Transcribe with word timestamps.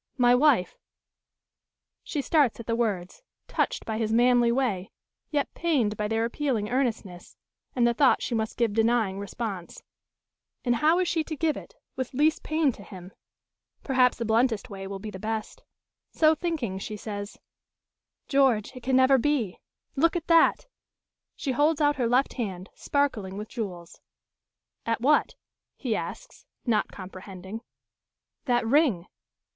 "My 0.17 0.33
wife?" 0.33 0.79
She 2.03 2.23
starts 2.23 2.59
at 2.59 2.65
the 2.65 2.75
words, 2.75 3.21
touched 3.47 3.85
by 3.85 3.99
his 3.99 4.11
manly 4.11 4.51
way, 4.51 4.89
yet 5.29 5.53
pained 5.53 5.95
by 5.95 6.07
their 6.07 6.25
appealing 6.25 6.69
earnestness, 6.69 7.37
and 7.75 7.85
the 7.85 7.93
thought 7.93 8.19
she 8.19 8.33
must 8.33 8.57
give 8.57 8.73
denying 8.73 9.19
response. 9.19 9.83
And 10.65 10.77
how 10.77 10.97
is 10.97 11.07
she 11.07 11.23
to 11.25 11.35
give 11.35 11.55
it, 11.55 11.75
with 11.95 12.15
least 12.15 12.41
pain 12.41 12.71
to 12.71 12.83
him? 12.83 13.11
Perhaps 13.83 14.17
the 14.17 14.25
bluntest 14.25 14.71
way 14.71 14.87
will 14.87 14.97
be 14.97 15.11
the 15.11 15.19
best. 15.19 15.61
So 16.09 16.33
thinking, 16.33 16.79
she 16.79 16.97
says: 16.97 17.37
"George, 18.27 18.71
it 18.75 18.81
can 18.81 18.95
never 18.95 19.19
be. 19.19 19.59
Look 19.95 20.15
at 20.15 20.25
that!" 20.25 20.65
She 21.35 21.51
holds 21.51 21.79
out 21.79 21.97
her 21.97 22.07
left 22.07 22.33
hand, 22.33 22.71
sparkling 22.73 23.37
with 23.37 23.49
jewels. 23.49 24.01
"At 24.83 24.99
what?" 25.01 25.35
he 25.75 25.95
asks, 25.95 26.47
not 26.65 26.91
comprehending. 26.91 27.61
"That 28.45 28.65
ring." 28.65 29.05